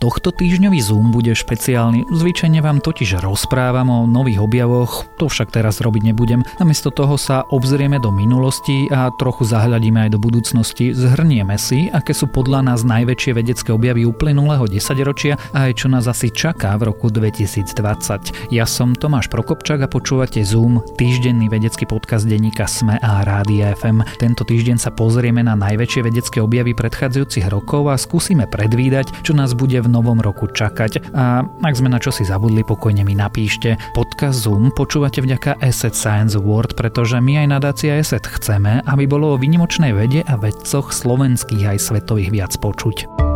Tohto 0.00 0.32
týždňový 0.32 0.80
Zoom 0.80 1.12
bude 1.12 1.36
špeciálny, 1.36 2.08
zvyčajne 2.08 2.64
vám 2.64 2.80
totiž 2.80 3.20
rozprávam 3.20 3.92
o 3.92 4.08
nových 4.08 4.40
objavoch, 4.40 5.04
to 5.20 5.28
však 5.28 5.52
teraz 5.52 5.84
robiť 5.84 6.08
nebudem. 6.08 6.40
Namiesto 6.56 6.88
toho 6.88 7.20
sa 7.20 7.44
obzrieme 7.52 8.00
do 8.00 8.08
minulosti 8.08 8.88
a 8.88 9.12
trochu 9.20 9.44
zahľadíme 9.44 10.08
aj 10.08 10.16
do 10.16 10.18
budúcnosti, 10.24 10.96
zhrnieme 10.96 11.52
si, 11.60 11.92
aké 11.92 12.16
sú 12.16 12.32
podľa 12.32 12.72
nás 12.72 12.80
najväčšie 12.80 13.44
vedecké 13.44 13.76
objavy 13.76 14.08
uplynulého 14.08 14.64
desaťročia 14.72 15.36
a 15.52 15.68
aj 15.68 15.84
čo 15.84 15.92
nás 15.92 16.08
asi 16.08 16.32
čaká 16.32 16.80
v 16.80 16.96
roku 16.96 17.12
2020. 17.12 18.56
Ja 18.56 18.64
som 18.64 18.96
Tomáš 18.96 19.28
Prokopčák 19.28 19.84
a 19.84 19.92
počúvate 19.92 20.40
Zoom, 20.40 20.80
týždenný 20.96 21.52
vedecký 21.52 21.84
podcast 21.84 22.24
denníka 22.24 22.64
SME 22.64 22.96
a 23.04 23.20
Rádia 23.20 23.76
FM. 23.76 24.00
Tento 24.16 24.48
týždeň 24.48 24.80
sa 24.80 24.96
pozrieme 24.96 25.44
na 25.44 25.52
najväčšie 25.60 26.08
vedecké 26.08 26.40
objavy 26.40 26.72
predchádzajúcich 26.72 27.52
rokov 27.52 27.92
a 27.92 28.00
skúsime 28.00 28.48
predvídať, 28.48 29.12
čo 29.20 29.36
nás 29.36 29.52
bude 29.52 29.76
v 29.76 29.89
novom 29.90 30.22
roku 30.22 30.46
čakať 30.48 31.12
a 31.12 31.42
ak 31.42 31.74
sme 31.74 31.90
na 31.90 31.98
čo 31.98 32.14
si 32.14 32.22
zabudli, 32.22 32.62
pokojne 32.62 33.02
mi 33.02 33.18
napíšte. 33.18 33.74
Podcast 33.92 34.46
Zoom 34.46 34.70
počúvate 34.72 35.20
vďaka 35.20 35.60
Asset 35.60 35.92
Science 35.92 36.38
Award, 36.38 36.78
pretože 36.78 37.18
my 37.18 37.44
aj 37.44 37.46
nadácia 37.50 37.98
Asset 37.98 38.24
chceme, 38.24 38.80
aby 38.86 39.04
bolo 39.04 39.34
o 39.34 39.40
vynimočnej 39.40 39.92
vede 39.92 40.22
a 40.26 40.38
vedcoch 40.38 40.94
slovenských 40.94 41.76
aj 41.76 41.78
svetových 41.78 42.30
viac 42.30 42.52
počuť. 42.56 43.29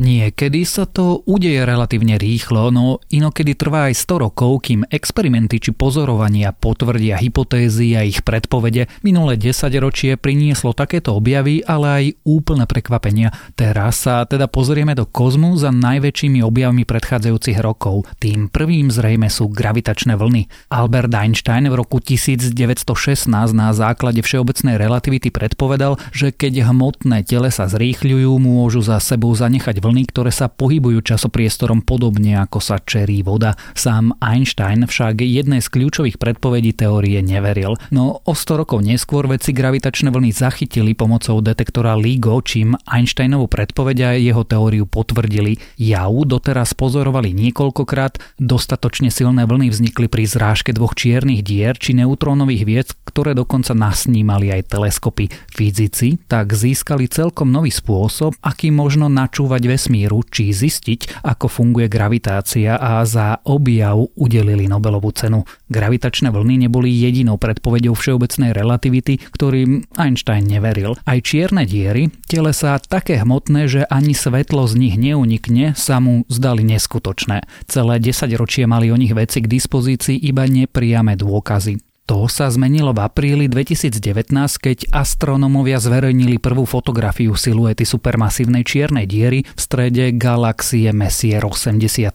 Niekedy 0.00 0.64
sa 0.64 0.88
to 0.88 1.20
udeje 1.28 1.60
relatívne 1.60 2.16
rýchlo, 2.16 2.72
no 2.72 3.04
inokedy 3.12 3.52
trvá 3.52 3.92
aj 3.92 4.00
100 4.00 4.24
rokov, 4.32 4.64
kým 4.64 4.88
experimenty 4.88 5.60
či 5.60 5.76
pozorovania 5.76 6.56
potvrdia 6.56 7.20
hypotézy 7.20 7.92
a 7.92 8.00
ich 8.00 8.24
predpovede. 8.24 8.88
Minulé 9.04 9.36
10 9.36 9.68
ročie 9.76 10.16
prinieslo 10.16 10.72
takéto 10.72 11.12
objavy, 11.12 11.60
ale 11.68 11.86
aj 11.92 12.04
úplné 12.24 12.64
prekvapenia. 12.64 13.28
Teraz 13.52 14.08
sa 14.08 14.24
teda 14.24 14.48
pozrieme 14.48 14.96
do 14.96 15.04
kozmu 15.04 15.60
za 15.60 15.68
najväčšími 15.68 16.40
objavmi 16.40 16.88
predchádzajúcich 16.88 17.60
rokov. 17.60 18.08
Tým 18.24 18.48
prvým 18.48 18.88
zrejme 18.88 19.28
sú 19.28 19.52
gravitačné 19.52 20.16
vlny. 20.16 20.72
Albert 20.72 21.12
Einstein 21.12 21.68
v 21.68 21.76
roku 21.76 22.00
1916 22.00 23.28
na 23.52 23.68
základe 23.76 24.24
všeobecnej 24.24 24.80
relativity 24.80 25.28
predpovedal, 25.28 26.00
že 26.08 26.32
keď 26.32 26.72
hmotné 26.72 27.20
tele 27.28 27.52
sa 27.52 27.68
zrýchľujú, 27.68 28.32
môžu 28.40 28.80
za 28.80 28.96
sebou 28.96 29.36
zanechať 29.36 29.76
vlny 29.76 29.89
vlny, 29.90 30.06
ktoré 30.06 30.30
sa 30.30 30.46
pohybujú 30.46 31.02
časopriestorom 31.02 31.82
podobne 31.82 32.38
ako 32.38 32.62
sa 32.62 32.78
čerí 32.78 33.26
voda. 33.26 33.58
Sám 33.74 34.14
Einstein 34.22 34.86
však 34.86 35.26
jednej 35.26 35.58
z 35.58 35.66
kľúčových 35.66 36.22
predpovedí 36.22 36.78
teórie 36.78 37.18
neveril. 37.18 37.74
No 37.90 38.22
o 38.22 38.32
100 38.32 38.62
rokov 38.62 38.86
neskôr 38.86 39.26
vedci 39.26 39.50
gravitačné 39.50 40.14
vlny 40.14 40.30
zachytili 40.30 40.94
pomocou 40.94 41.42
detektora 41.42 41.98
LIGO, 41.98 42.38
čím 42.46 42.78
Einsteinovú 42.86 43.50
predpoveď 43.50 43.98
a 44.06 44.10
jeho 44.14 44.46
teóriu 44.46 44.86
potvrdili. 44.86 45.58
Jav 45.74 46.14
doteraz 46.22 46.78
pozorovali 46.78 47.34
niekoľkokrát, 47.34 48.38
dostatočne 48.38 49.10
silné 49.10 49.42
vlny 49.42 49.74
vznikli 49.74 50.06
pri 50.06 50.30
zrážke 50.30 50.70
dvoch 50.70 50.94
čiernych 50.94 51.42
dier 51.42 51.74
či 51.74 51.98
neutrónových 51.98 52.62
viec, 52.62 52.88
ktoré 53.08 53.34
dokonca 53.34 53.74
nasnímali 53.74 54.54
aj 54.54 54.70
teleskopy. 54.70 55.32
Fyzici 55.50 56.20
tak 56.30 56.54
získali 56.54 57.10
celkom 57.10 57.50
nový 57.50 57.72
spôsob, 57.72 58.36
aký 58.44 58.70
možno 58.70 59.10
načúvať 59.10 59.62
vesmíru, 59.80 60.20
či 60.28 60.52
zistiť, 60.52 61.24
ako 61.24 61.48
funguje 61.48 61.88
gravitácia 61.88 62.76
a 62.76 63.00
za 63.08 63.40
objav 63.48 64.12
udelili 64.12 64.68
Nobelovú 64.68 65.08
cenu. 65.16 65.48
Gravitačné 65.72 66.28
vlny 66.28 66.68
neboli 66.68 66.92
jedinou 66.92 67.40
predpovedou 67.40 67.96
všeobecnej 67.96 68.52
relativity, 68.52 69.16
ktorým 69.32 69.88
Einstein 69.96 70.44
neveril. 70.44 71.00
Aj 71.08 71.16
čierne 71.24 71.64
diery, 71.64 72.12
telesa 72.28 72.76
také 72.76 73.16
hmotné, 73.24 73.72
že 73.72 73.88
ani 73.88 74.12
svetlo 74.12 74.68
z 74.68 74.76
nich 74.76 75.00
neunikne, 75.00 75.72
sa 75.72 75.96
mu 75.96 76.28
zdali 76.28 76.60
neskutočné. 76.68 77.48
Celé 77.64 77.94
10 77.96 78.36
ročie 78.36 78.68
mali 78.68 78.92
o 78.92 79.00
nich 79.00 79.16
veci 79.16 79.40
k 79.40 79.48
dispozícii 79.48 80.20
iba 80.28 80.44
nepriame 80.44 81.16
dôkazy. 81.16 81.89
To 82.10 82.26
sa 82.26 82.50
zmenilo 82.50 82.90
v 82.90 83.06
apríli 83.06 83.46
2019, 83.46 84.34
keď 84.58 84.90
astronómovia 84.90 85.78
zverejnili 85.78 86.42
prvú 86.42 86.66
fotografiu 86.66 87.38
siluety 87.38 87.86
supermasívnej 87.86 88.66
čiernej 88.66 89.06
diery 89.06 89.46
v 89.46 89.60
strede 89.62 90.10
galaxie 90.18 90.90
Messier 90.90 91.38
87. 91.46 92.10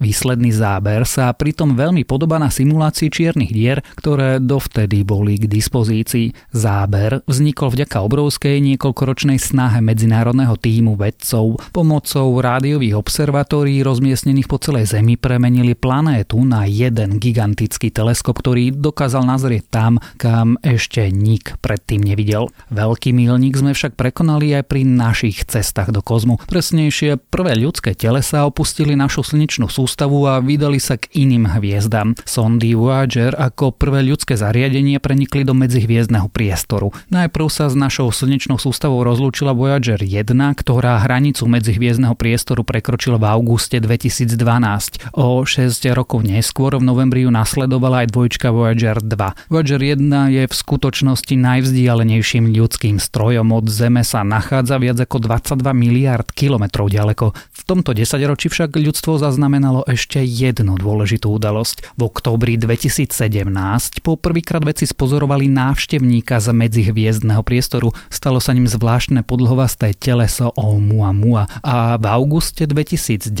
Výsledný 0.00 0.56
záber 0.56 1.04
sa 1.04 1.28
pritom 1.36 1.76
veľmi 1.76 2.08
podobá 2.08 2.40
na 2.40 2.48
simulácii 2.48 3.12
čiernych 3.12 3.52
dier, 3.52 3.84
ktoré 4.00 4.40
dovtedy 4.40 5.04
boli 5.04 5.36
k 5.36 5.44
dispozícii. 5.52 6.32
Záber 6.56 7.20
vznikol 7.28 7.76
vďaka 7.76 8.08
obrovskej 8.08 8.64
niekoľkoročnej 8.64 9.36
snahe 9.36 9.84
medzinárodného 9.84 10.56
týmu 10.56 10.96
vedcov. 10.96 11.60
Pomocou 11.76 12.40
rádiových 12.40 12.96
observatórií 12.96 13.84
rozmiestnených 13.84 14.48
po 14.48 14.56
celej 14.56 14.96
Zemi 14.96 15.20
premenili 15.20 15.76
planétu 15.76 16.40
na 16.40 16.64
jeden 16.64 17.20
gigantický 17.20 17.92
teleskop, 17.92 18.40
ktorý 18.40 18.72
dokázal 18.72 19.25
nazrieť 19.26 19.66
tam, 19.68 19.98
kam 20.16 20.56
ešte 20.62 21.10
nik 21.10 21.58
predtým 21.58 22.00
nevidel. 22.00 22.48
Veľký 22.70 23.10
milník 23.10 23.58
sme 23.58 23.74
však 23.74 23.98
prekonali 23.98 24.54
aj 24.54 24.64
pri 24.70 24.86
našich 24.86 25.42
cestách 25.44 25.90
do 25.90 26.00
kozmu. 26.00 26.38
Presnejšie, 26.46 27.18
prvé 27.18 27.58
ľudské 27.58 27.92
telesa 27.98 28.46
opustili 28.46 28.94
našu 28.94 29.26
slnečnú 29.26 29.66
sústavu 29.66 30.30
a 30.30 30.38
vydali 30.38 30.78
sa 30.78 30.94
k 30.94 31.10
iným 31.26 31.50
hviezdam. 31.58 32.14
Sondy 32.22 32.78
Voyager 32.78 33.34
ako 33.34 33.74
prvé 33.74 34.06
ľudské 34.06 34.38
zariadenie 34.38 35.02
prenikli 35.02 35.42
do 35.42 35.52
medzihviezdneho 35.58 36.30
priestoru. 36.30 36.94
Najprv 37.10 37.46
sa 37.50 37.66
s 37.66 37.74
našou 37.74 38.14
slnečnou 38.14 38.60
sústavou 38.62 39.02
rozlúčila 39.02 39.50
Voyager 39.56 39.98
1, 39.98 40.30
ktorá 40.32 41.02
hranicu 41.02 41.48
medzihviezdneho 41.48 42.14
priestoru 42.14 42.62
prekročila 42.62 43.18
v 43.18 43.26
auguste 43.26 43.80
2012. 43.82 45.16
O 45.16 45.42
6 45.42 45.82
rokov 45.96 46.22
neskôr 46.22 46.76
v 46.76 46.84
novembri 46.84 47.24
ju 47.24 47.30
nasledovala 47.32 48.04
aj 48.04 48.12
dvojčka 48.12 48.48
Voyager 48.52 49.00
2. 49.00 49.15
Voyager 49.48 49.80
1 49.80 50.04
je 50.30 50.44
v 50.44 50.54
skutočnosti 50.54 51.34
najvzdialenejším 51.34 52.52
ľudským 52.52 53.00
strojom. 53.00 53.50
Od 53.56 53.66
Zeme 53.72 54.04
sa 54.04 54.22
nachádza 54.22 54.76
viac 54.76 55.00
ako 55.00 55.16
22 55.24 55.72
miliard 55.72 56.28
kilometrov 56.30 56.92
ďaleko. 56.92 57.32
V 57.32 57.60
tomto 57.64 57.96
desaťročí 57.96 58.52
však 58.52 58.76
ľudstvo 58.76 59.18
zaznamenalo 59.18 59.88
ešte 59.88 60.20
jednu 60.22 60.76
dôležitú 60.76 61.32
udalosť. 61.32 61.96
V 61.96 62.00
októbri 62.06 62.60
2017 62.60 64.04
po 64.04 64.20
prvýkrát 64.20 64.62
veci 64.62 64.84
spozorovali 64.84 65.48
návštevníka 65.50 66.38
z 66.38 66.52
medzihviezdneho 66.52 67.42
priestoru. 67.42 67.90
Stalo 68.12 68.38
sa 68.38 68.52
ním 68.52 68.68
zvláštne 68.70 69.24
podlhovasté 69.26 69.96
teleso 69.96 70.52
Oumuamua 70.54 71.48
a 71.62 71.96
v 71.96 72.04
auguste 72.06 72.66
2019 72.66 73.32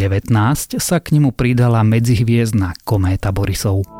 sa 0.80 0.96
k 0.98 1.06
nemu 1.16 1.34
pridala 1.34 1.82
medzihviezdna 1.86 2.78
kométa 2.86 3.30
Borisov. 3.30 3.95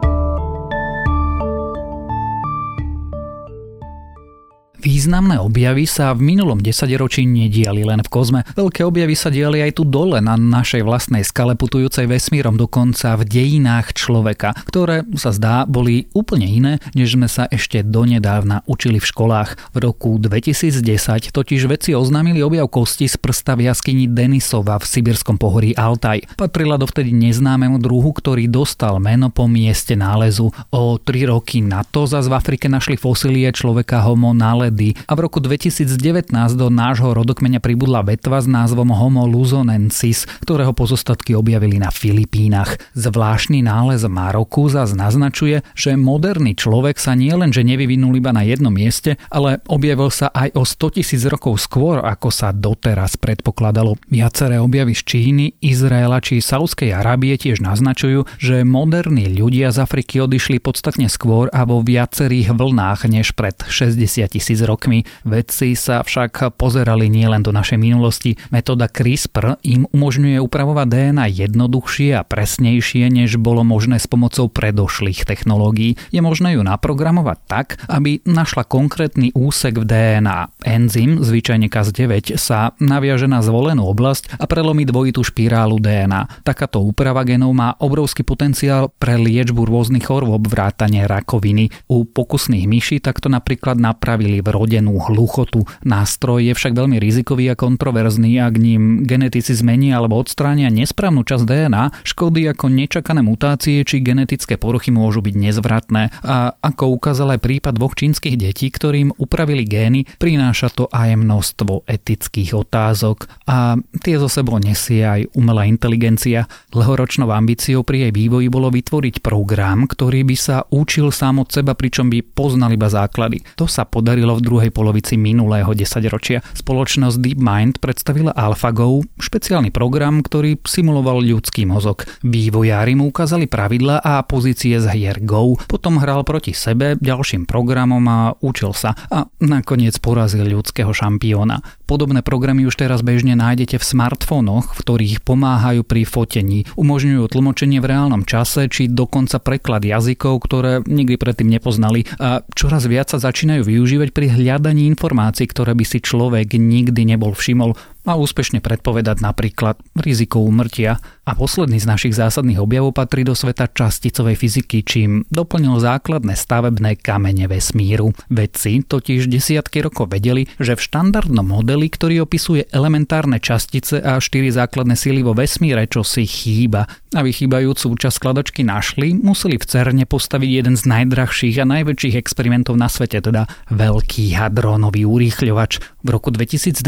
Významné 4.86 5.42
objavy 5.42 5.82
sa 5.82 6.14
v 6.14 6.30
minulom 6.30 6.62
desaťročí 6.62 7.26
nediali 7.26 7.82
len 7.82 8.06
v 8.06 8.12
kozme. 8.12 8.46
Veľké 8.54 8.86
objavy 8.86 9.18
sa 9.18 9.34
diali 9.34 9.58
aj 9.58 9.74
tu 9.74 9.82
dole 9.82 10.22
na 10.22 10.38
našej 10.38 10.86
vlastnej 10.86 11.26
skale 11.26 11.58
putujúcej 11.58 12.06
vesmírom, 12.06 12.54
dokonca 12.54 13.18
v 13.18 13.26
dejinách 13.26 13.98
človeka, 13.98 14.54
ktoré 14.70 15.02
sa 15.18 15.34
zdá 15.34 15.66
boli 15.66 16.06
úplne 16.14 16.46
iné, 16.46 16.72
než 16.94 17.18
sme 17.18 17.26
sa 17.26 17.50
ešte 17.50 17.82
donedávna 17.82 18.62
učili 18.70 19.02
v 19.02 19.10
školách. 19.10 19.74
V 19.74 19.78
roku 19.82 20.22
2010 20.22 21.34
totiž 21.34 21.66
vedci 21.66 21.90
oznámili 21.90 22.38
objav 22.46 22.70
kosti 22.70 23.10
z 23.10 23.18
prsta 23.18 23.58
v 23.58 23.66
jaskyni 23.66 24.06
Denisova 24.06 24.78
v 24.78 24.86
sibirskom 24.86 25.34
pohorí 25.34 25.74
Altaj. 25.74 26.38
Patrila 26.38 26.78
dovtedy 26.78 27.10
neznámemu 27.10 27.82
druhu, 27.82 28.14
ktorý 28.14 28.46
dostal 28.46 29.02
meno 29.02 29.34
po 29.34 29.50
mieste 29.50 29.98
nálezu. 29.98 30.54
O 30.70 30.94
tri 31.02 31.26
roky 31.26 31.58
na 31.58 31.82
to 31.82 32.06
zase 32.06 32.30
v 32.30 32.38
Afrike 32.38 32.70
našli 32.70 32.94
fosílie 32.94 33.50
človeka 33.50 34.06
Homo 34.06 34.30
naled 34.30 34.75
vedy 34.76 34.92
a 35.08 35.16
v 35.16 35.24
roku 35.24 35.40
2019 35.40 36.28
do 36.52 36.68
nášho 36.68 37.16
rodokmeňa 37.16 37.64
pribudla 37.64 38.04
vetva 38.04 38.44
s 38.44 38.44
názvom 38.44 38.92
Homo 38.92 39.24
luzonensis, 39.24 40.28
ktorého 40.44 40.76
pozostatky 40.76 41.32
objavili 41.32 41.80
na 41.80 41.88
Filipínach. 41.88 42.76
Zvláštny 42.92 43.64
nález 43.64 44.04
Maroku 44.04 44.68
zase 44.68 44.92
naznačuje, 44.92 45.64
že 45.72 45.96
moderný 45.96 46.52
človek 46.52 47.00
sa 47.00 47.16
nielenže 47.16 47.64
nevyvinul 47.64 48.20
iba 48.20 48.36
na 48.36 48.44
jednom 48.44 48.68
mieste, 48.68 49.16
ale 49.32 49.64
objavil 49.72 50.12
sa 50.12 50.28
aj 50.28 50.52
o 50.52 50.68
100 50.68 51.00
tisíc 51.00 51.24
rokov 51.24 51.56
skôr, 51.64 52.04
ako 52.04 52.28
sa 52.28 52.52
doteraz 52.52 53.16
predpokladalo. 53.16 53.96
Viaceré 54.12 54.60
objavy 54.60 54.92
z 54.92 55.02
Číny, 55.08 55.44
Izraela 55.64 56.20
či 56.20 56.44
Saudskej 56.44 56.92
Arábie 56.92 57.40
tiež 57.40 57.64
naznačujú, 57.64 58.28
že 58.36 58.60
moderní 58.68 59.32
ľudia 59.32 59.72
z 59.72 59.80
Afriky 59.80 60.20
odišli 60.20 60.60
podstatne 60.60 61.08
skôr 61.08 61.48
a 61.48 61.64
vo 61.64 61.80
viacerých 61.80 62.52
vlnách 62.52 63.08
než 63.08 63.32
pred 63.32 63.56
60 63.64 64.26
tisíc 64.36 64.65
rokmi. 64.66 65.06
Vedci 65.22 65.78
sa 65.78 66.02
však 66.02 66.58
pozerali 66.58 67.06
nielen 67.06 67.46
do 67.46 67.54
našej 67.54 67.78
minulosti. 67.78 68.34
Metóda 68.50 68.90
CRISPR 68.90 69.62
im 69.62 69.86
umožňuje 69.94 70.42
upravovať 70.42 70.86
DNA 70.90 71.26
jednoduchšie 71.46 72.18
a 72.18 72.26
presnejšie, 72.26 73.06
než 73.08 73.38
bolo 73.38 73.62
možné 73.62 74.02
s 74.02 74.10
pomocou 74.10 74.50
predošlých 74.50 75.22
technológií. 75.22 75.94
Je 76.10 76.18
možné 76.18 76.58
ju 76.58 76.66
naprogramovať 76.66 77.38
tak, 77.46 77.66
aby 77.86 78.18
našla 78.26 78.66
konkrétny 78.66 79.30
úsek 79.32 79.78
v 79.78 79.86
DNA. 79.86 80.50
Enzym, 80.66 81.22
zvyčajne 81.22 81.70
Cas9, 81.70 82.34
sa 82.34 82.74
naviaže 82.82 83.30
na 83.30 83.38
zvolenú 83.44 83.86
oblasť 83.86 84.42
a 84.42 84.44
prelomí 84.50 84.82
dvojitú 84.82 85.22
špirálu 85.22 85.78
DNA. 85.78 86.42
Takáto 86.42 86.82
úprava 86.82 87.22
genov 87.22 87.54
má 87.54 87.78
obrovský 87.78 88.26
potenciál 88.26 88.90
pre 88.90 89.14
liečbu 89.20 89.62
rôznych 89.68 90.08
chorôb 90.08 90.48
vrátane 90.48 91.04
rakoviny. 91.04 91.68
U 91.92 92.08
pokusných 92.08 92.64
myší 92.66 92.96
takto 92.98 93.28
napríklad 93.28 93.76
napravili 93.76 94.40
vrodenú 94.56 94.96
hluchotu. 95.12 95.68
Nástroj 95.84 96.48
je 96.48 96.56
však 96.56 96.72
veľmi 96.72 96.96
rizikový 96.96 97.52
a 97.52 97.58
kontroverzný, 97.60 98.40
ak 98.40 98.56
ním 98.56 99.04
genetici 99.04 99.52
zmenia 99.52 100.00
alebo 100.00 100.16
odstránia 100.16 100.72
nesprávnu 100.72 101.28
časť 101.28 101.44
DNA, 101.44 101.84
škody 102.08 102.48
ako 102.48 102.72
nečakané 102.72 103.20
mutácie 103.20 103.84
či 103.84 104.00
genetické 104.00 104.56
poruchy 104.56 104.88
môžu 104.88 105.20
byť 105.20 105.34
nezvratné. 105.36 106.02
A 106.24 106.56
ako 106.56 106.96
ukázal 106.96 107.36
aj 107.36 107.44
prípad 107.44 107.76
dvoch 107.76 107.92
čínskych 107.92 108.40
detí, 108.40 108.72
ktorým 108.72 109.12
upravili 109.20 109.68
gény, 109.68 110.08
prináša 110.16 110.72
to 110.72 110.88
aj 110.88 111.12
množstvo 111.20 111.84
etických 111.84 112.56
otázok 112.56 113.28
a 113.44 113.76
tie 114.00 114.16
zo 114.16 114.30
sebou 114.30 114.56
nesie 114.56 115.02
aj 115.04 115.28
umelá 115.36 115.66
inteligencia. 115.66 116.48
Dlhoročnou 116.72 117.28
ambíciou 117.28 117.82
pri 117.82 118.08
jej 118.08 118.12
vývoji 118.14 118.48
bolo 118.48 118.72
vytvoriť 118.72 119.20
program, 119.20 119.90
ktorý 119.90 120.22
by 120.22 120.36
sa 120.38 120.56
učil 120.70 121.10
sám 121.10 121.42
od 121.42 121.50
seba, 121.50 121.74
pričom 121.74 122.08
by 122.08 122.22
poznal 122.22 122.70
iba 122.70 122.86
základy. 122.86 123.42
To 123.58 123.66
sa 123.66 123.82
podarilo 123.82 124.35
v 124.36 124.44
druhej 124.44 124.70
polovici 124.70 125.16
minulého 125.16 125.72
desaťročia. 125.72 126.44
Spoločnosť 126.52 127.16
DeepMind 127.16 127.80
predstavila 127.80 128.36
AlphaGo, 128.36 129.02
špeciálny 129.16 129.72
program, 129.72 130.20
ktorý 130.20 130.60
simuloval 130.62 131.24
ľudský 131.24 131.64
mozog. 131.64 132.04
Vývojári 132.20 132.94
mu 132.94 133.08
ukázali 133.08 133.48
pravidla 133.48 134.04
a 134.04 134.20
pozície 134.22 134.76
z 134.76 134.86
hier 134.92 135.18
Go, 135.24 135.56
potom 135.66 135.98
hral 135.98 136.22
proti 136.22 136.52
sebe 136.52 137.00
ďalším 137.00 137.48
programom 137.48 138.04
a 138.06 138.36
učil 138.44 138.76
sa 138.76 138.92
a 139.08 139.26
nakoniec 139.40 139.96
porazil 140.02 140.44
ľudského 140.46 140.92
šampióna. 140.92 141.64
Podobné 141.86 142.20
programy 142.20 142.66
už 142.66 142.82
teraz 142.82 143.00
bežne 143.00 143.38
nájdete 143.38 143.78
v 143.78 143.84
smartfónoch, 143.84 144.74
v 144.74 144.78
ktorých 144.82 145.22
pomáhajú 145.22 145.86
pri 145.86 146.02
fotení, 146.02 146.66
umožňujú 146.74 147.30
tlmočenie 147.30 147.78
v 147.78 147.88
reálnom 147.94 148.26
čase 148.26 148.66
či 148.66 148.90
dokonca 148.90 149.38
preklad 149.38 149.86
jazykov, 149.86 150.42
ktoré 150.42 150.82
nikdy 150.82 151.14
predtým 151.14 151.46
nepoznali 151.46 152.04
a 152.18 152.42
čoraz 152.58 152.90
viac 152.90 153.06
sa 153.06 153.22
začínajú 153.22 153.62
využívať 153.62 154.10
pri 154.10 154.25
hľadaní 154.30 154.86
informácií, 154.90 155.46
ktoré 155.50 155.72
by 155.74 155.84
si 155.86 155.98
človek 156.02 156.58
nikdy 156.58 157.02
nebol 157.06 157.32
všimol 157.32 157.74
a 158.06 158.14
úspešne 158.14 158.62
predpovedať 158.62 159.18
napríklad 159.20 159.76
riziko 159.98 160.40
úmrtia. 160.40 161.02
A 161.26 161.34
posledný 161.34 161.82
z 161.82 161.90
našich 161.90 162.14
zásadných 162.14 162.62
objavov 162.62 162.94
patrí 162.94 163.26
do 163.26 163.34
sveta 163.34 163.66
časticovej 163.66 164.38
fyziky, 164.38 164.86
čím 164.86 165.26
doplnil 165.26 165.82
základné 165.82 166.38
stavebné 166.38 167.02
kamene 167.02 167.50
vesmíru. 167.50 168.14
Vedci 168.30 168.86
totiž 168.86 169.26
desiatky 169.26 169.82
rokov 169.82 170.14
vedeli, 170.14 170.46
že 170.62 170.78
v 170.78 170.84
štandardnom 170.86 171.42
modeli, 171.42 171.90
ktorý 171.90 172.22
opisuje 172.22 172.70
elementárne 172.70 173.42
častice 173.42 173.98
a 173.98 174.22
štyri 174.22 174.54
základné 174.54 174.94
síly 174.94 175.26
vo 175.26 175.34
vesmíre, 175.34 175.90
čo 175.90 176.06
si 176.06 176.30
chýba. 176.30 176.86
Aby 177.10 177.34
chýbajúcu 177.34 177.98
časť 177.98 178.14
skladačky 178.22 178.62
našli, 178.62 179.18
museli 179.18 179.58
v 179.58 179.66
CERNE 179.66 180.06
postaviť 180.06 180.50
jeden 180.62 180.78
z 180.78 180.86
najdrahších 180.86 181.58
a 181.58 181.66
najväčších 181.66 182.14
experimentov 182.14 182.78
na 182.78 182.86
svete, 182.86 183.18
teda 183.18 183.50
veľký 183.74 184.30
hadronový 184.38 185.02
urýchľovač. 185.02 185.82
V 186.06 186.08
roku 186.14 186.30
2012 186.30 186.86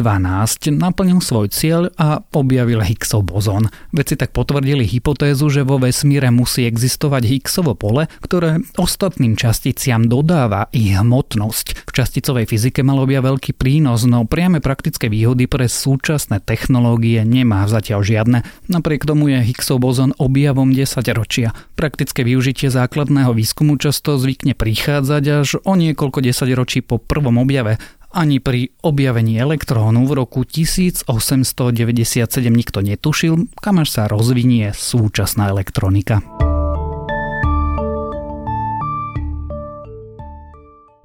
naplnil 0.78 1.07
splnil 1.08 1.24
svoj 1.24 1.48
cieľ 1.48 1.82
a 1.96 2.20
objavil 2.36 2.84
Higgsov 2.84 3.32
bozón. 3.32 3.72
Vedci 3.96 4.12
tak 4.20 4.36
potvrdili 4.36 4.84
hypotézu, 4.84 5.48
že 5.48 5.64
vo 5.64 5.80
vesmíre 5.80 6.28
musí 6.28 6.68
existovať 6.68 7.24
Higgsovo 7.24 7.72
pole, 7.72 8.12
ktoré 8.20 8.60
ostatným 8.76 9.32
časticiam 9.32 10.04
dodáva 10.04 10.68
ich 10.68 10.92
hmotnosť. 10.92 11.88
V 11.88 11.90
časticovej 11.96 12.44
fyzike 12.44 12.84
mal 12.84 13.00
objavil 13.00 13.40
veľký 13.40 13.56
prínos, 13.56 14.04
no 14.04 14.28
priame 14.28 14.60
praktické 14.60 15.08
výhody 15.08 15.48
pre 15.48 15.64
súčasné 15.64 16.44
technológie 16.44 17.24
nemá 17.24 17.64
zatiaľ 17.64 18.04
žiadne. 18.04 18.44
Napriek 18.68 19.08
tomu 19.08 19.32
je 19.32 19.40
Higgsov 19.40 19.80
bozón 19.80 20.12
objavom 20.20 20.76
10 20.76 21.08
ročia. 21.16 21.56
Praktické 21.72 22.20
využitie 22.20 22.68
základného 22.68 23.32
výskumu 23.32 23.80
často 23.80 24.20
zvykne 24.20 24.52
prichádzať 24.52 25.24
až 25.24 25.56
o 25.64 25.72
niekoľko 25.72 26.20
desaťročí 26.20 26.84
po 26.84 27.00
prvom 27.00 27.40
objave. 27.40 27.80
Ani 28.18 28.42
pri 28.42 28.74
objavení 28.82 29.38
elektrónu 29.38 30.02
v 30.02 30.18
roku 30.18 30.42
1897 30.42 31.06
nikto 32.50 32.82
netušil, 32.82 33.46
kam 33.62 33.78
až 33.78 33.94
sa 33.94 34.10
rozvinie 34.10 34.74
súčasná 34.74 35.54
elektronika. 35.54 36.18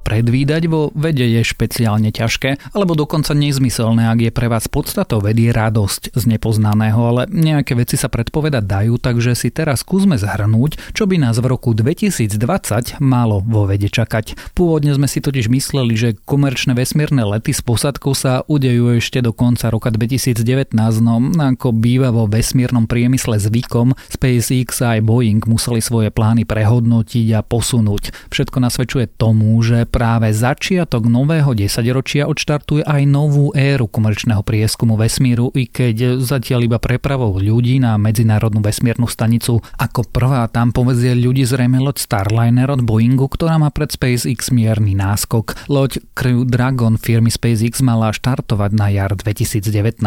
Predvídať 0.04 0.68
vo 0.68 0.92
vede 0.92 1.24
je 1.24 1.42
špeciálne 1.42 2.12
ťažké, 2.12 2.76
alebo 2.76 2.94
dokonca 2.94 3.32
nezmyselné, 3.32 4.12
ak 4.12 4.20
je 4.20 4.32
pre 4.36 4.52
vás 4.52 4.68
podstatou 4.68 5.24
vedy 5.24 5.50
radosť 5.50 6.14
z 6.14 6.24
nepoznaného, 6.28 7.00
ale 7.00 7.32
nejaké 7.32 7.74
veci 7.80 7.96
sa 7.96 8.12
predpovedať 8.12 8.64
dajú, 8.68 9.00
takže 9.00 9.34
si 9.34 9.50
teraz 9.50 9.82
skúsme 9.88 10.20
zhrnúť, 10.20 10.94
čo 10.94 11.08
by 11.08 11.18
nás 11.24 11.40
v 11.40 11.50
roku 11.50 11.72
2020 11.72 13.00
malo 13.00 13.40
vo 13.40 13.64
vede 13.64 13.88
čakať. 13.88 14.54
Pôvodne 14.54 14.92
sme 14.92 15.08
si 15.08 15.24
totiž 15.24 15.48
mysleli, 15.48 15.96
že 15.96 16.20
komerčné 16.28 16.76
vesmírne 16.76 17.24
lety 17.24 17.56
s 17.56 17.64
posadkou 17.64 18.12
sa 18.12 18.44
udejú 18.46 19.00
ešte 19.00 19.24
do 19.24 19.32
konca 19.32 19.72
roka 19.72 19.90
2019, 19.90 20.76
no 21.00 21.16
ako 21.34 21.72
býva 21.72 22.12
vo 22.12 22.28
vesmírnom 22.28 22.86
priemysle 22.86 23.40
zvykom, 23.40 23.96
SpaceX 24.12 24.84
a 24.84 25.00
aj 25.00 25.02
Boeing 25.08 25.42
museli 25.48 25.80
svoje 25.80 26.12
plány 26.12 26.44
prehodnotiť 26.44 27.28
a 27.38 27.40
posunúť. 27.46 28.34
Všetko 28.34 28.58
nasvedčuje 28.60 29.06
tomu, 29.16 29.56
že 29.64 29.86
práve 29.94 30.34
začiatok 30.34 31.06
nového 31.06 31.54
desaťročia 31.54 32.26
odštartuje 32.26 32.82
aj 32.82 33.06
novú 33.06 33.54
éru 33.54 33.86
komerčného 33.86 34.42
prieskumu 34.42 34.98
vesmíru, 34.98 35.54
i 35.54 35.70
keď 35.70 36.18
zatiaľ 36.18 36.66
iba 36.66 36.82
prepravou 36.82 37.38
ľudí 37.38 37.78
na 37.78 38.02
medzinárodnú 38.02 38.66
vesmírnu 38.66 39.06
stanicu. 39.06 39.62
Ako 39.78 40.10
prvá 40.10 40.50
tam 40.50 40.74
povezie 40.74 41.14
ľudí 41.14 41.46
zrejme 41.46 41.78
loď 41.78 42.02
Starliner 42.02 42.74
od 42.74 42.82
Boeingu, 42.82 43.30
ktorá 43.30 43.62
má 43.62 43.70
pred 43.70 43.94
SpaceX 43.94 44.50
mierny 44.50 44.98
náskok. 44.98 45.70
Loď 45.70 46.02
Crew 46.18 46.42
Dragon 46.50 46.98
firmy 46.98 47.30
SpaceX 47.30 47.86
mala 47.86 48.10
štartovať 48.10 48.72
na 48.74 48.90
jar 48.90 49.14
2019. 49.14 50.02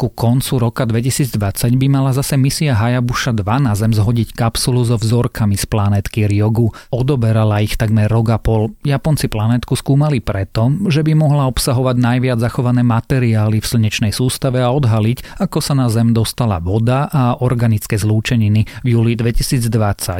Ku 0.00 0.08
koncu 0.08 0.52
roka 0.56 0.88
2020 0.88 1.36
by 1.76 1.86
mala 1.92 2.16
zase 2.16 2.40
misia 2.40 2.72
Hayabusa 2.72 3.36
2 3.36 3.44
na 3.60 3.76
Zem 3.76 3.92
zhodiť 3.92 4.32
kapsulu 4.32 4.88
so 4.88 4.96
vzorkami 4.96 5.60
z 5.60 5.68
planetky 5.68 6.24
Ryogu. 6.24 6.72
Odoberala 6.88 7.60
ich 7.60 7.76
takmer 7.76 8.08
rok 8.08 8.32
a 8.32 8.38
pol. 8.40 8.72
Japonci 8.80 9.25
planetku 9.26 9.74
skúmali 9.74 10.22
preto, 10.22 10.70
že 10.90 11.02
by 11.02 11.12
mohla 11.16 11.50
obsahovať 11.50 11.96
najviac 11.98 12.38
zachované 12.38 12.86
materiály 12.86 13.58
v 13.58 13.66
slnečnej 13.66 14.12
sústave 14.14 14.62
a 14.62 14.70
odhaliť, 14.70 15.42
ako 15.42 15.58
sa 15.58 15.74
na 15.74 15.90
Zem 15.90 16.14
dostala 16.14 16.62
voda 16.62 17.10
a 17.10 17.40
organické 17.42 17.98
zlúčeniny. 17.98 18.68
V 18.84 18.88
júli 18.94 19.18
2020 19.18 19.66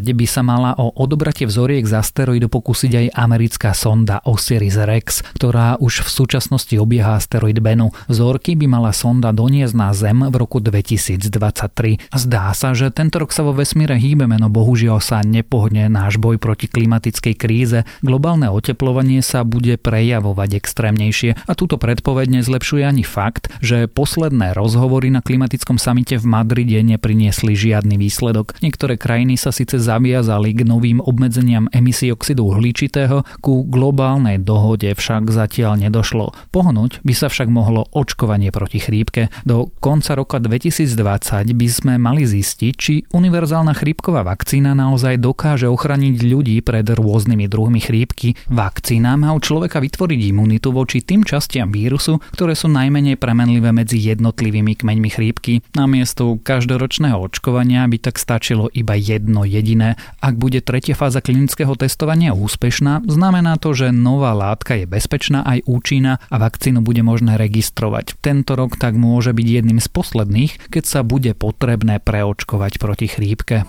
by 0.02 0.26
sa 0.26 0.42
mala 0.42 0.72
o 0.80 0.90
odobratie 0.96 1.46
vzoriek 1.46 1.84
z 1.86 2.00
asteroidu 2.00 2.48
pokúsiť 2.48 2.92
aj 2.96 3.06
americká 3.14 3.70
sonda 3.76 4.24
Osiris 4.26 4.80
Rex, 4.80 5.22
ktorá 5.36 5.76
už 5.78 6.02
v 6.02 6.10
súčasnosti 6.10 6.74
obieha 6.80 7.20
asteroid 7.20 7.60
Bennu. 7.62 7.92
Vzorky 8.10 8.56
by 8.56 8.66
mala 8.66 8.96
sonda 8.96 9.30
doniesť 9.30 9.74
na 9.76 9.92
Zem 9.92 10.24
v 10.24 10.34
roku 10.34 10.58
2023. 10.58 12.10
Zdá 12.16 12.50
sa, 12.56 12.72
že 12.72 12.88
tento 12.88 13.20
rok 13.20 13.30
sa 13.30 13.44
vo 13.44 13.52
vesmíre 13.52 14.00
hýbeme, 14.00 14.40
no 14.40 14.48
bohužiaľ 14.48 15.04
sa 15.04 15.20
nepohne 15.20 15.92
náš 15.92 16.16
boj 16.16 16.40
proti 16.40 16.66
klimatickej 16.66 17.34
kríze. 17.36 17.78
Globálne 18.00 18.48
oteplovanie 18.48 18.95
oteplovanie 18.96 19.20
sa 19.20 19.44
bude 19.44 19.76
prejavovať 19.76 20.56
extrémnejšie 20.56 21.36
a 21.44 21.52
túto 21.52 21.76
predpoveď 21.76 22.40
nezlepšuje 22.40 22.80
ani 22.80 23.04
fakt, 23.04 23.52
že 23.60 23.92
posledné 23.92 24.56
rozhovory 24.56 25.12
na 25.12 25.20
klimatickom 25.20 25.76
samite 25.76 26.16
v 26.16 26.24
Madride 26.24 26.80
nepriniesli 26.80 27.52
žiadny 27.52 28.00
výsledok. 28.00 28.56
Niektoré 28.64 28.96
krajiny 28.96 29.36
sa 29.36 29.52
síce 29.52 29.76
zaviazali 29.76 30.56
k 30.56 30.64
novým 30.64 31.04
obmedzeniam 31.04 31.68
emisí 31.76 32.08
oxidu 32.08 32.48
uhličitého, 32.48 33.28
ku 33.44 33.68
globálnej 33.68 34.40
dohode 34.40 34.88
však 34.96 35.28
zatiaľ 35.28 35.76
nedošlo. 35.76 36.32
Pohnúť 36.56 37.04
by 37.04 37.12
sa 37.12 37.28
však 37.28 37.52
mohlo 37.52 37.84
očkovanie 37.92 38.48
proti 38.48 38.80
chrípke. 38.80 39.28
Do 39.44 39.68
konca 39.84 40.16
roka 40.16 40.40
2020 40.40 41.52
by 41.52 41.68
sme 41.68 42.00
mali 42.00 42.24
zistiť, 42.24 42.72
či 42.72 43.04
univerzálna 43.12 43.76
chrípková 43.76 44.24
vakcína 44.24 44.72
naozaj 44.72 45.20
dokáže 45.20 45.68
ochraniť 45.68 46.14
ľudí 46.24 46.56
pred 46.64 46.88
rôznymi 46.88 47.44
druhmi 47.44 47.84
chrípky. 47.84 48.38
Vakcína 48.48 48.85
Vakcína 48.86 49.18
má 49.18 49.34
u 49.34 49.42
človeka 49.42 49.82
vytvoriť 49.82 50.30
imunitu 50.30 50.70
voči 50.70 51.02
tým 51.02 51.26
častiam 51.26 51.74
vírusu, 51.74 52.22
ktoré 52.30 52.54
sú 52.54 52.70
najmenej 52.70 53.18
premenlivé 53.18 53.74
medzi 53.74 53.98
jednotlivými 53.98 54.78
kmeňmi 54.78 55.10
chrípky. 55.10 55.58
Namiesto 55.74 56.38
každoročného 56.38 57.18
očkovania 57.18 57.82
by 57.90 57.98
tak 57.98 58.14
stačilo 58.14 58.70
iba 58.70 58.94
jedno 58.94 59.42
jediné. 59.42 59.98
Ak 60.22 60.38
bude 60.38 60.62
tretia 60.62 60.94
fáza 60.94 61.18
klinického 61.18 61.74
testovania 61.74 62.30
úspešná, 62.30 63.02
znamená 63.10 63.58
to, 63.58 63.74
že 63.74 63.90
nová 63.90 64.30
látka 64.38 64.78
je 64.78 64.86
bezpečná 64.86 65.42
aj 65.42 65.66
účinná 65.66 66.22
a 66.30 66.38
vakcínu 66.38 66.78
bude 66.86 67.02
možné 67.02 67.42
registrovať. 67.42 68.22
Tento 68.22 68.54
rok 68.54 68.78
tak 68.78 68.94
môže 68.94 69.34
byť 69.34 69.46
jedným 69.50 69.82
z 69.82 69.90
posledných, 69.90 70.70
keď 70.70 70.84
sa 70.86 71.02
bude 71.02 71.34
potrebné 71.34 71.98
preočkovať 71.98 72.78
proti 72.78 73.10
chrípke. 73.10 73.66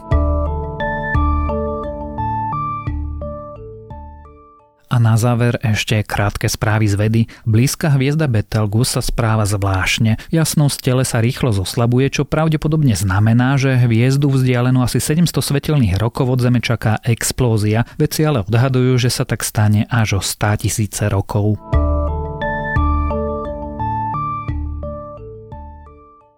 A 4.87 5.03
na 5.03 5.19
záver 5.19 5.59
ešte 5.59 5.99
krátke 6.03 6.47
správy 6.47 6.87
z 6.87 6.95
vedy. 6.95 7.21
Blízka 7.43 7.91
hviezda 7.91 8.31
Betelgeuse 8.31 8.97
sa 8.97 9.01
správa 9.03 9.43
zvláštne. 9.43 10.15
Jasnosť 10.31 10.77
tele 10.79 11.03
sa 11.03 11.19
rýchlo 11.19 11.51
zoslabuje, 11.51 12.07
čo 12.07 12.23
pravdepodobne 12.23 12.95
znamená, 12.95 13.59
že 13.59 13.75
hviezdu 13.75 14.31
vzdialenú 14.31 14.79
asi 14.79 15.03
700 15.03 15.31
svetelných 15.33 15.99
rokov 15.99 16.31
od 16.31 16.39
Zeme 16.39 16.63
čaká 16.63 17.03
explózia. 17.03 17.83
Veci 17.99 18.23
ale 18.23 18.47
odhadujú, 18.47 18.95
že 18.95 19.11
sa 19.11 19.27
tak 19.27 19.43
stane 19.43 19.83
až 19.91 20.17
o 20.17 20.21
100 20.23 20.63
tisíce 20.63 21.03
rokov. 21.11 21.59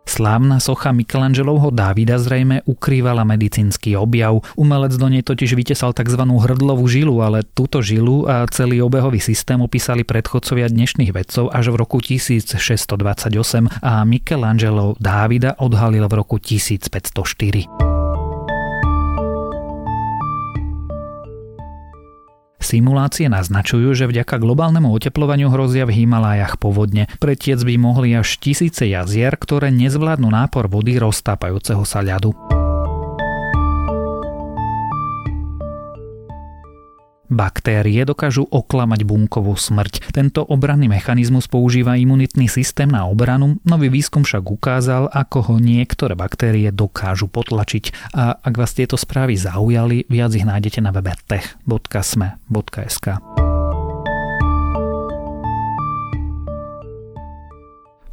Slávna 0.10 0.58
socha 0.58 0.90
Michelangelovho 0.90 1.70
Dávida 1.70 2.18
zrejme 2.18 2.66
ukrývala 2.66 3.22
medicínsky 3.22 3.94
objav. 3.94 4.42
Umelec 4.58 4.98
do 4.98 5.06
nej 5.06 5.22
totiž 5.22 5.54
vytesal 5.54 5.94
tzv. 5.94 6.26
hrdlovú 6.26 6.90
žilu, 6.90 7.22
ale 7.22 7.46
túto 7.46 7.86
žilu 7.86 8.26
a 8.26 8.50
celý 8.50 8.82
obehový 8.82 9.22
systém 9.22 9.62
opísali 9.62 10.02
predchodcovia 10.02 10.66
dnešných 10.74 11.14
vedcov 11.14 11.54
až 11.54 11.70
v 11.70 11.76
roku 11.78 12.02
1628 12.02 12.90
a 13.86 14.02
Michelangelo 14.02 14.98
Dávida 14.98 15.54
odhalil 15.62 16.10
v 16.10 16.14
roku 16.18 16.42
1504. 16.42 17.99
Simulácie 22.70 23.26
naznačujú, 23.34 23.98
že 23.98 24.06
vďaka 24.06 24.38
globálnemu 24.38 24.94
oteplovaniu 24.94 25.50
hrozia 25.50 25.90
v 25.90 26.06
Himalájach 26.06 26.62
povodne. 26.62 27.10
Pretiec 27.18 27.58
by 27.66 27.82
mohli 27.82 28.14
až 28.14 28.38
tisíce 28.38 28.86
jazier, 28.86 29.34
ktoré 29.42 29.74
nezvládnu 29.74 30.30
nápor 30.30 30.70
vody 30.70 31.02
roztápajúceho 31.02 31.82
sa 31.82 32.06
ľadu. 32.06 32.59
Baktérie 37.30 38.02
dokážu 38.10 38.50
oklamať 38.50 39.06
bunkovú 39.06 39.54
smrť. 39.54 40.10
Tento 40.10 40.42
obranný 40.42 40.90
mechanizmus 40.90 41.46
používa 41.46 41.94
imunitný 41.94 42.50
systém 42.50 42.90
na 42.90 43.06
obranu, 43.06 43.62
nový 43.62 43.94
výskum 43.94 44.26
však 44.26 44.44
ukázal, 44.50 45.14
ako 45.14 45.54
ho 45.54 45.56
niektoré 45.62 46.18
baktérie 46.18 46.74
dokážu 46.74 47.30
potlačiť. 47.30 48.18
A 48.18 48.34
ak 48.34 48.54
vás 48.58 48.74
tieto 48.74 48.98
správy 48.98 49.38
zaujali, 49.38 50.10
viac 50.10 50.34
ich 50.34 50.44
nájdete 50.44 50.82
na 50.82 50.90
webe 50.90 51.14
tech.sme.sk. 51.30 53.06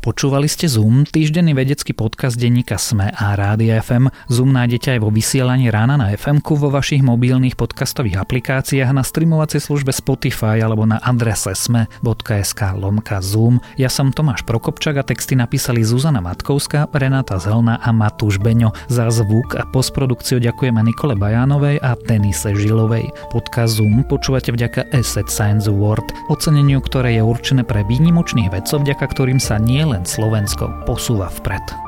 Počúvali 0.06 0.46
ste 0.46 0.70
Zoom, 0.70 1.02
týždenný 1.02 1.50
vedecký 1.50 1.90
podcast 1.90 2.38
denníka 2.38 2.78
Sme 2.78 3.10
a 3.10 3.34
Rádia 3.34 3.82
FM. 3.82 4.06
Zoom 4.30 4.54
nájdete 4.54 4.94
aj 4.94 5.00
vo 5.02 5.10
vysielaní 5.10 5.66
rána 5.66 5.98
na 5.98 6.14
fm 6.14 6.38
vo 6.46 6.70
vašich 6.70 7.02
mobilných 7.02 7.58
podcastových 7.58 8.22
aplikáciách, 8.22 8.94
na 8.94 9.02
streamovacej 9.02 9.66
službe 9.66 9.90
Spotify 9.90 10.62
alebo 10.62 10.86
na 10.86 11.02
adrese 11.02 11.58
sme.sk 11.58 12.60
lomka 12.78 13.18
Zoom. 13.18 13.58
Ja 13.74 13.90
som 13.90 14.14
Tomáš 14.14 14.46
Prokopčak 14.46 14.94
a 14.94 15.02
texty 15.02 15.34
napísali 15.34 15.82
Zuzana 15.82 16.22
Matkovská, 16.22 16.86
Renata 16.94 17.42
Zelna 17.42 17.82
a 17.82 17.90
Matúš 17.90 18.38
Beňo. 18.38 18.70
Za 18.86 19.10
zvuk 19.10 19.58
a 19.58 19.66
postprodukciu 19.66 20.38
ďakujeme 20.38 20.86
Nikole 20.86 21.18
Bajánovej 21.18 21.82
a 21.82 21.98
Denise 22.06 22.54
Žilovej. 22.54 23.10
Podcast 23.34 23.82
Zoom 23.82 24.06
počúvate 24.06 24.54
vďaka 24.54 24.86
Asset 24.94 25.26
Science 25.26 25.66
Award, 25.66 26.30
oceneniu, 26.30 26.78
ktoré 26.78 27.18
je 27.18 27.26
určené 27.26 27.66
pre 27.66 27.82
výnimočných 27.82 28.54
vedcov, 28.54 28.86
vďaka 28.86 29.02
ktorým 29.10 29.42
sa 29.42 29.58
nie 29.58 29.95
len 29.96 30.04
Slovensko 30.04 30.68
posúva 30.84 31.32
vpred. 31.32 31.85